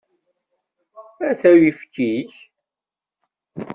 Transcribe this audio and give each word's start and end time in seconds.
Ata 1.29 1.47
uyefki-k. 1.55 2.33